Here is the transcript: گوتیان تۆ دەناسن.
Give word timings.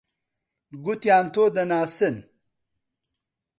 گوتیان 0.83 1.25
تۆ 1.33 1.43
دەناسن. 1.55 2.15